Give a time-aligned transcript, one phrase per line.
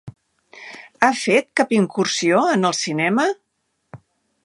[1.07, 3.31] Ha fet cap incursió en el cinema?